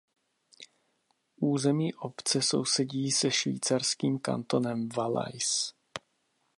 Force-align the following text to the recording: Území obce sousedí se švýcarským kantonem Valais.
Území 1.39 1.93
obce 1.93 2.41
sousedí 2.41 3.11
se 3.11 3.31
švýcarským 3.31 4.19
kantonem 4.19 4.89
Valais. 4.89 5.73